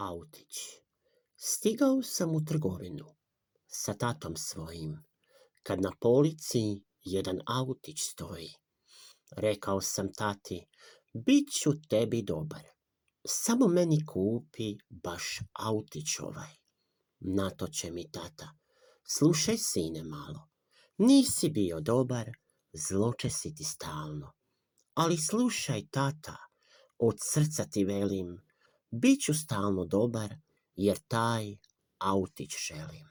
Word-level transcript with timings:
autić. 0.00 0.54
Stigao 1.36 2.02
sam 2.02 2.34
u 2.34 2.44
trgovinu 2.44 3.06
sa 3.66 3.94
tatom 3.94 4.36
svojim, 4.36 5.02
kad 5.62 5.80
na 5.80 5.92
polici 6.00 6.82
jedan 7.04 7.38
autić 7.46 7.98
stoji. 8.00 8.54
Rekao 9.36 9.80
sam 9.80 10.12
tati, 10.12 10.66
bit 11.26 11.48
ću 11.62 11.70
tebi 11.88 12.22
dobar, 12.22 12.64
samo 13.26 13.66
meni 13.66 14.06
kupi 14.06 14.76
baš 14.88 15.38
autić 15.52 16.18
ovaj. 16.20 16.54
Na 17.20 17.50
to 17.50 17.66
će 17.66 17.90
mi 17.90 18.10
tata, 18.10 18.50
slušaj 19.08 19.56
sine 19.58 20.02
malo, 20.02 20.48
nisi 20.98 21.48
bio 21.48 21.80
dobar, 21.80 22.30
zloče 22.88 23.30
si 23.30 23.54
ti 23.54 23.64
stalno. 23.64 24.32
Ali 24.94 25.16
slušaj 25.16 25.88
tata, 25.90 26.36
od 26.98 27.16
srca 27.32 27.64
ti 27.64 27.84
velim, 27.84 28.49
bit 28.90 29.20
ću 29.22 29.34
stalno 29.34 29.84
dobar, 29.84 30.34
jer 30.74 30.98
taj 30.98 31.56
autić 31.98 32.50
želim. 32.68 33.06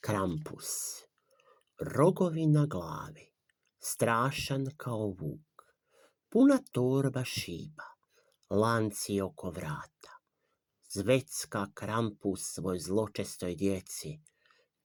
Krampus, 0.00 0.66
rogovi 1.78 2.46
na 2.46 2.66
glavi, 2.66 3.32
strašan 3.78 4.66
kao 4.76 5.06
vuk, 5.06 5.62
puna 6.28 6.58
torba 6.72 7.24
šiba, 7.24 7.84
lanci 8.50 9.20
oko 9.20 9.50
vrata, 9.50 10.18
zvecka 10.88 11.66
krampus 11.74 12.40
svoj 12.54 12.78
zločestoj 12.78 13.54
djeci, 13.54 14.20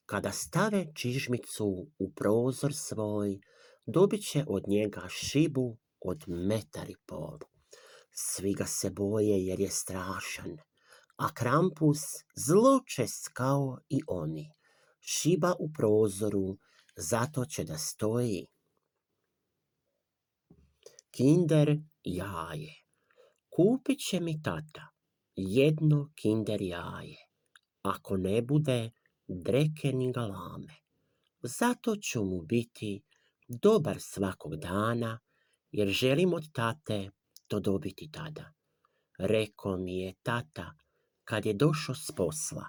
kada 0.05 0.31
stave 0.31 0.85
čižmicu 0.95 1.87
u 1.99 2.11
prozor 2.13 2.73
svoj, 2.73 3.39
dobit 3.85 4.21
će 4.31 4.45
od 4.47 4.63
njega 4.67 5.07
šibu 5.09 5.77
od 5.99 6.23
metar 6.27 6.89
i 6.89 6.95
pol. 7.05 7.39
Svi 8.17 8.53
ga 8.53 8.65
se 8.65 8.89
boje 8.89 9.45
jer 9.45 9.59
je 9.59 9.69
strašan, 9.69 10.57
a 11.17 11.33
Krampus 11.33 11.99
zločest 12.35 13.27
kao 13.33 13.77
i 13.89 14.01
oni. 14.07 14.51
Šiba 14.99 15.53
u 15.59 15.69
prozoru, 15.73 16.57
zato 16.95 17.45
će 17.45 17.63
da 17.63 17.77
stoji. 17.77 18.45
Kinder 21.11 21.77
jaje. 22.03 22.73
Kupit 23.49 23.99
će 23.99 24.19
mi 24.19 24.41
tata 24.41 24.87
jedno 25.35 26.11
kinder 26.15 26.61
jaje. 26.61 27.17
Ako 27.81 28.17
ne 28.17 28.41
bude, 28.41 28.91
dreke 29.27 29.93
ni 29.93 30.11
galame. 30.11 30.75
Zato 31.41 31.95
ću 31.95 32.23
mu 32.23 32.41
biti 32.41 33.03
dobar 33.47 33.97
svakog 33.99 34.55
dana, 34.55 35.19
jer 35.71 35.87
želim 35.87 36.33
od 36.33 36.51
tate 36.53 37.09
to 37.47 37.59
dobiti 37.59 38.11
tada. 38.11 38.53
Reko 39.17 39.77
mi 39.77 39.99
je 39.99 40.13
tata, 40.23 40.73
kad 41.23 41.45
je 41.45 41.53
došao 41.53 41.95
s 41.95 42.11
posla, 42.17 42.65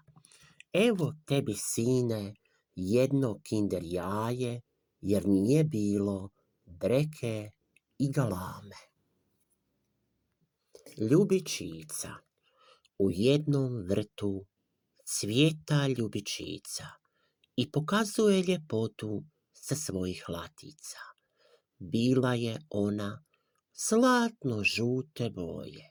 evo 0.73 1.15
tebi 1.27 1.55
sine 1.55 2.35
jedno 2.75 3.41
kinder 3.45 3.83
jaje, 3.85 4.61
jer 5.01 5.27
nije 5.27 5.65
bilo 5.65 6.31
dreke 6.65 7.51
i 7.99 8.13
galame. 8.13 8.77
Ljubičica 11.11 12.15
u 12.99 13.11
jednom 13.11 13.87
vrtu 13.89 14.47
cvijeta 15.05 15.87
ljubičica 15.87 16.85
i 17.57 17.71
pokazuje 17.71 18.43
ljepotu 18.43 19.25
sa 19.53 19.75
svojih 19.75 20.25
latica. 20.29 20.99
Bila 21.79 22.35
je 22.35 22.59
ona 22.71 23.25
slatno 23.79 24.65
žute 24.65 25.31
boje, 25.31 25.91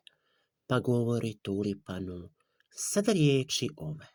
pa 0.68 0.80
govori 0.80 1.38
tulipanu 1.42 2.30
sad 2.70 3.08
riječi 3.08 3.70
ove. 3.78 4.08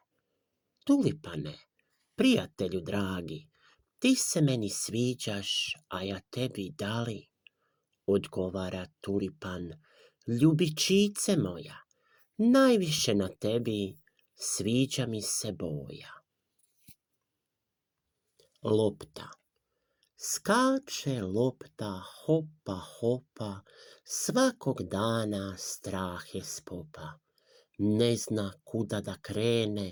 Tulipane, 0.84 1.58
prijatelju 2.16 2.80
dragi, 2.80 3.48
ti 3.98 4.14
se 4.14 4.40
meni 4.40 4.70
sviđaš, 4.70 5.74
a 5.88 6.02
ja 6.02 6.20
tebi 6.20 6.70
dali, 6.70 7.26
odgovara 8.06 8.86
tulipan, 9.00 9.62
ljubičice 10.40 11.36
moja, 11.36 11.76
najviše 12.36 13.14
na 13.14 13.28
tebi 13.28 13.98
sviđa 14.34 15.06
mi 15.06 15.22
se 15.22 15.52
boja. 15.52 16.12
Lopta 18.62 19.39
Skače 20.22 21.22
lopta, 21.22 22.02
hopa, 22.14 22.74
hopa, 22.74 23.62
svakog 24.04 24.82
dana 24.82 25.54
strah 25.56 26.34
je 26.34 26.42
spopa. 26.44 27.06
Ne 27.78 28.16
zna 28.16 28.44
kuda 28.64 29.00
da 29.00 29.14
krene, 29.28 29.86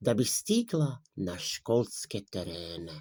da 0.00 0.14
bi 0.14 0.24
stigla 0.24 1.02
na 1.26 1.34
školske 1.38 2.22
terene. 2.30 3.00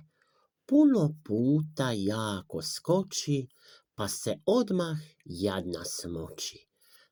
Puno 0.66 1.06
puta 1.26 1.92
jako 1.92 2.62
skoči, 2.62 3.38
pa 3.96 4.08
se 4.08 4.36
odmah 4.46 4.98
jadna 5.26 5.86
smoči. 5.86 6.66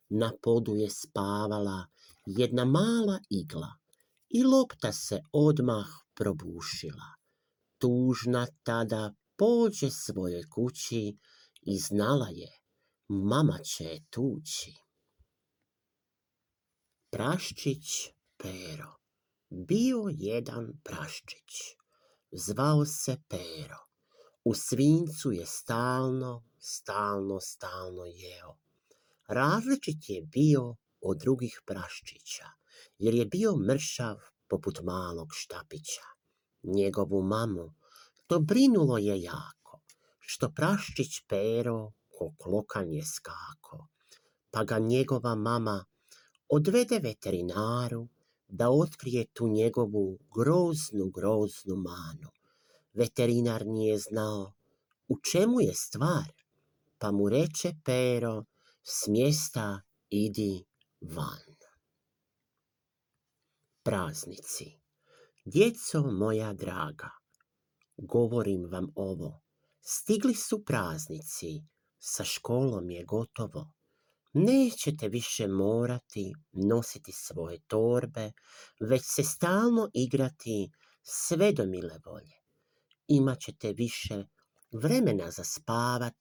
Na 0.10 0.34
podu 0.42 0.76
je 0.76 0.90
spavala 0.90 1.86
jedna 2.26 2.66
mala 2.66 3.20
igla 3.30 3.74
i 4.30 4.44
lopta 4.44 4.92
se 4.92 5.22
odmah 5.32 5.88
probušila. 6.16 7.16
Tužna 7.78 8.48
tada 8.64 9.14
pođe 9.42 9.90
svoje 9.90 10.44
kući 10.50 11.18
i 11.62 11.80
znala 11.80 12.28
je, 12.30 12.52
mama 13.08 13.58
će 13.64 14.00
tući. 14.10 14.74
Praščić 17.10 17.86
Pero 18.38 18.92
Bio 19.50 20.04
jedan 20.10 20.68
praščić, 20.84 21.56
zvao 22.32 22.86
se 22.86 23.18
Pero. 23.28 23.80
U 24.44 24.54
svincu 24.54 25.32
je 25.32 25.46
stalno, 25.46 26.44
stalno, 26.60 27.40
stalno 27.40 28.06
jeo. 28.06 28.56
Različit 29.28 30.10
je 30.10 30.22
bio 30.22 30.76
od 31.02 31.18
drugih 31.18 31.62
praščića, 31.66 32.46
jer 32.98 33.14
je 33.14 33.26
bio 33.26 33.56
mršav 33.56 34.18
poput 34.48 34.80
malog 34.84 35.28
štapića. 35.32 36.08
Njegovu 36.64 37.24
mamu 37.24 37.81
to 38.32 38.40
brinulo 38.40 38.98
je 38.98 39.22
jako, 39.22 39.80
što 40.20 40.48
praščić 40.56 41.16
Pero 41.28 41.92
ko 42.18 42.30
klokan 42.44 42.92
je 42.92 43.04
skako, 43.06 43.88
pa 44.52 44.64
ga 44.64 44.78
njegova 44.80 45.36
mama 45.36 45.86
odvede 46.50 47.00
veterinaru 47.00 48.08
da 48.48 48.70
otkrije 48.70 49.26
tu 49.34 49.48
njegovu 49.48 50.20
groznu, 50.36 51.10
groznu 51.16 51.76
manu. 51.76 52.32
Veterinar 52.94 53.66
nije 53.68 53.98
znao 53.98 54.54
u 55.08 55.18
čemu 55.32 55.62
je 55.62 55.74
stvar, 55.74 56.32
pa 56.98 57.12
mu 57.12 57.30
reče 57.30 57.74
Pero, 57.86 58.46
s 58.84 59.08
mjesta 59.08 59.82
idi 60.10 60.66
van. 61.02 61.56
Praznici 63.84 64.78
Djeco 65.46 66.02
moja 66.02 66.54
draga, 66.54 67.21
govorim 68.02 68.66
vam 68.72 68.88
ovo, 68.96 69.42
stigli 69.82 70.36
su 70.36 70.64
praznici, 70.66 71.64
sa 72.00 72.24
školom 72.24 72.90
je 72.90 73.06
gotovo. 73.06 73.72
Nećete 74.34 75.08
više 75.08 75.48
morati 75.48 76.34
nositi 76.52 77.12
svoje 77.12 77.60
torbe, 77.68 78.32
već 78.80 79.02
se 79.06 79.24
stalno 79.24 79.90
igrati 79.94 80.72
sve 81.04 81.54
do 81.54 81.66
mile 81.66 82.00
volje. 82.06 82.36
Imaćete 83.08 83.74
više 83.74 84.26
vremena 84.72 85.32
za 85.32 85.44
spavat, 85.44 86.18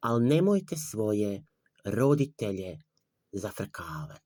ali 0.00 0.26
nemojte 0.26 0.76
svoje 0.76 1.46
roditelje 1.84 2.78
zafrkavat. 3.32 4.22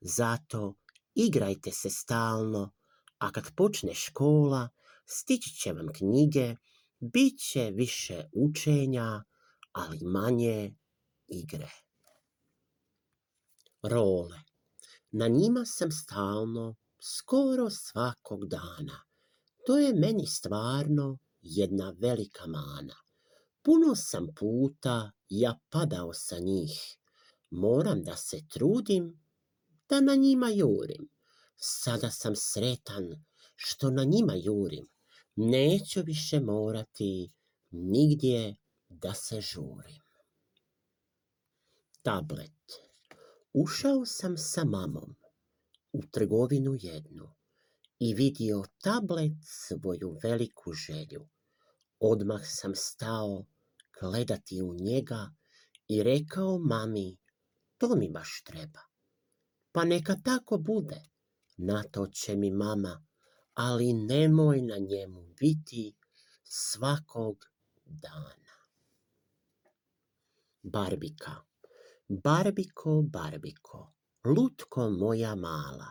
Zato 0.00 0.74
igrajte 1.14 1.70
se 1.70 1.90
stalno, 1.90 2.72
a 3.18 3.32
kad 3.32 3.54
počne 3.56 3.94
škola, 3.94 4.68
stići 5.12 5.50
će 5.54 5.72
vam 5.72 5.86
knjige, 5.92 6.56
bit 7.00 7.40
će 7.40 7.70
više 7.70 8.24
učenja, 8.32 9.24
ali 9.72 9.98
manje 10.02 10.74
igre. 11.26 11.70
Role. 13.82 14.38
Na 15.10 15.28
njima 15.28 15.64
sam 15.66 15.90
stalno, 15.90 16.74
skoro 17.02 17.70
svakog 17.70 18.46
dana. 18.46 19.02
To 19.66 19.78
je 19.78 19.94
meni 19.94 20.26
stvarno 20.26 21.18
jedna 21.40 21.94
velika 21.98 22.46
mana. 22.46 22.94
Puno 23.62 23.94
sam 23.94 24.26
puta 24.34 25.10
ja 25.28 25.58
padao 25.70 26.12
sa 26.12 26.38
njih. 26.38 26.98
Moram 27.50 28.02
da 28.02 28.16
se 28.16 28.40
trudim 28.48 29.20
da 29.88 30.00
na 30.00 30.14
njima 30.14 30.48
jurim. 30.48 31.08
Sada 31.56 32.10
sam 32.10 32.36
sretan 32.36 33.24
što 33.56 33.90
na 33.90 34.04
njima 34.04 34.34
jurim. 34.34 34.88
Neću 35.36 36.02
više 36.02 36.40
morati 36.40 37.32
nigdje 37.70 38.56
da 38.88 39.14
se 39.14 39.40
žurim. 39.40 40.02
Tablet. 42.02 42.72
Ušao 43.52 44.06
sam 44.06 44.36
sa 44.36 44.64
mamom 44.64 45.16
u 45.92 46.02
trgovinu 46.10 46.76
jednu 46.80 47.34
i 47.98 48.14
vidio 48.14 48.64
tablet 48.78 49.32
svoju 49.42 50.18
veliku 50.22 50.72
želju. 50.72 51.28
Odmah 52.00 52.40
sam 52.44 52.74
stao 52.74 53.44
gledati 54.00 54.62
u 54.62 54.74
njega 54.74 55.30
i 55.88 56.02
rekao 56.02 56.58
mami, 56.58 57.16
to 57.78 57.96
mi 57.96 58.10
baš 58.10 58.42
treba. 58.44 58.80
Pa 59.72 59.84
neka 59.84 60.16
tako 60.24 60.58
bude, 60.58 61.02
na 61.56 61.82
to 61.82 62.06
će 62.06 62.36
mi 62.36 62.50
mama, 62.50 63.06
ali 63.54 63.92
nemoj 63.92 64.62
na 64.62 64.76
njemu 64.78 65.22
biti 65.40 65.94
svakog 66.44 67.44
dana. 67.84 68.56
Barbika 70.62 71.42
Barbiko, 72.08 73.02
Barbiko, 73.02 73.92
lutko 74.24 74.90
moja 74.90 75.34
mala, 75.34 75.86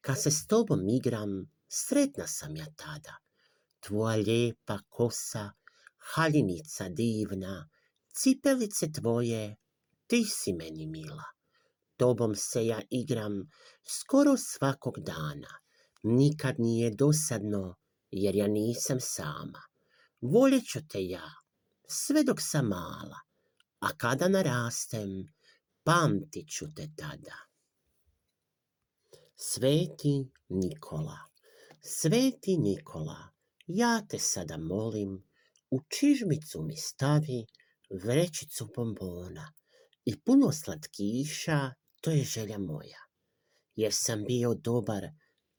kad 0.00 0.22
se 0.22 0.30
s 0.30 0.46
tobom 0.46 0.88
igram, 0.88 1.50
sretna 1.68 2.26
sam 2.26 2.56
ja 2.56 2.66
tada. 2.76 3.16
Tvoja 3.80 4.16
lijepa 4.16 4.78
kosa, 4.88 5.50
haljinica 6.14 6.88
divna, 6.88 7.68
cipelice 8.14 8.92
tvoje, 8.92 9.56
ti 10.06 10.24
si 10.24 10.52
meni 10.52 10.86
mila. 10.86 11.24
Tobom 11.96 12.34
se 12.34 12.66
ja 12.66 12.80
igram 12.90 13.50
skoro 13.84 14.36
svakog 14.36 15.00
dana, 15.00 15.58
nikad 16.02 16.54
nije 16.58 16.90
dosadno, 16.90 17.74
jer 18.10 18.34
ja 18.34 18.46
nisam 18.46 19.00
sama. 19.00 19.62
Voljet 20.20 20.64
ću 20.66 20.80
te 20.88 21.06
ja, 21.06 21.30
sve 21.88 22.24
dok 22.24 22.40
sam 22.40 22.66
mala, 22.66 23.20
a 23.78 23.88
kada 23.96 24.28
narastem, 24.28 25.32
pamtit 25.84 26.48
ću 26.48 26.66
te 26.74 26.88
tada. 26.96 27.36
Sveti 29.36 30.30
Nikola, 30.48 31.18
Sveti 31.80 32.56
Nikola, 32.56 33.28
ja 33.66 34.06
te 34.08 34.18
sada 34.18 34.56
molim, 34.56 35.30
u 35.70 35.80
čižmicu 35.88 36.62
mi 36.62 36.76
stavi 36.76 37.46
vrećicu 37.90 38.68
bombona 38.76 39.52
i 40.04 40.20
puno 40.20 40.52
slatkiša, 40.52 41.74
to 42.00 42.10
je 42.10 42.24
želja 42.24 42.58
moja, 42.58 42.98
jer 43.76 43.92
sam 43.94 44.24
bio 44.24 44.54
dobar 44.54 45.08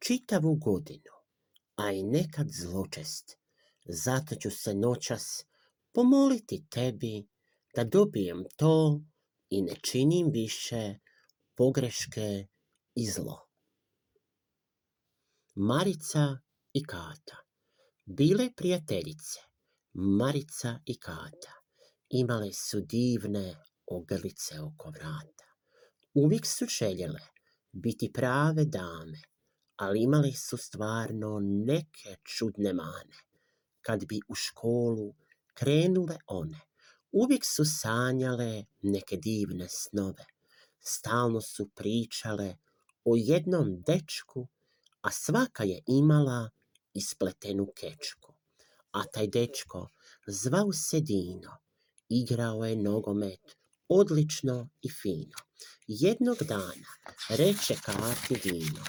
čitavu 0.05 0.55
godinu, 0.55 1.15
a 1.75 1.91
i 1.91 2.03
nekad 2.03 2.47
zločest, 2.49 3.37
zato 3.85 4.35
ću 4.35 4.51
se 4.51 4.73
noćas 4.73 5.45
pomoliti 5.93 6.65
tebi 6.69 7.27
da 7.75 7.83
dobijem 7.83 8.43
to 8.57 9.01
i 9.49 9.61
ne 9.61 9.75
činim 9.81 10.29
više 10.31 10.99
pogreške 11.55 12.47
i 12.95 13.05
zlo. 13.05 13.47
Marica 15.55 16.37
i 16.73 16.83
Kata 16.83 17.41
Bile 18.05 18.49
prijateljice, 18.55 19.39
Marica 19.93 20.79
i 20.85 20.99
Kata, 20.99 21.53
imale 22.09 22.53
su 22.53 22.81
divne 22.81 23.55
ogrlice 23.85 24.59
oko 24.59 24.89
vrata. 24.89 25.47
Uvijek 26.13 26.45
su 26.45 26.65
željele 26.65 27.19
biti 27.71 28.11
prave 28.13 28.65
dame, 28.65 29.21
ali 29.81 30.03
imali 30.03 30.33
su 30.33 30.57
stvarno 30.57 31.39
neke 31.41 32.15
čudne 32.23 32.73
mane. 32.73 33.17
Kad 33.81 34.05
bi 34.05 34.19
u 34.27 34.35
školu 34.35 35.13
krenule 35.53 36.17
one, 36.27 36.59
uvijek 37.11 37.45
su 37.45 37.63
sanjale 37.65 38.65
neke 38.81 39.17
divne 39.17 39.67
snove. 39.69 40.25
Stalno 40.79 41.41
su 41.41 41.69
pričale 41.75 42.57
o 43.05 43.15
jednom 43.17 43.81
dečku, 43.87 44.47
a 45.01 45.11
svaka 45.11 45.63
je 45.63 45.81
imala 45.87 46.49
ispletenu 46.93 47.67
kečku. 47.75 48.33
A 48.91 49.03
taj 49.03 49.27
dečko 49.27 49.87
zvao 50.27 50.73
se 50.73 50.99
Dino, 50.99 51.57
igrao 52.09 52.65
je 52.65 52.75
nogomet 52.75 53.57
odlično 53.87 54.69
i 54.81 54.89
fino. 54.89 55.37
Jednog 55.87 56.37
dana 56.43 56.91
reče 57.29 57.75
Kati 57.85 58.35
Dino, 58.43 58.83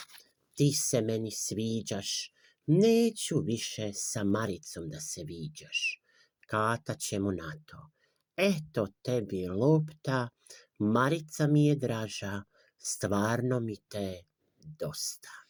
ti 0.55 0.73
se 0.73 1.03
meni 1.03 1.31
sviđaš, 1.31 2.33
neću 2.67 3.41
više 3.41 3.91
sa 3.93 4.25
Maricom 4.25 4.89
da 4.89 5.01
se 5.01 5.25
viđaš. 5.25 6.03
Kata 6.47 6.95
će 6.95 7.19
mu 7.19 7.33
na 7.33 7.53
to, 7.67 7.91
eto 8.37 8.87
tebi 9.03 9.47
lopta, 9.47 10.29
Marica 10.79 11.47
mi 11.47 11.67
je 11.67 11.77
draža, 11.77 12.43
stvarno 12.79 13.61
mi 13.61 13.77
te 13.89 14.23
dosta. 14.59 15.42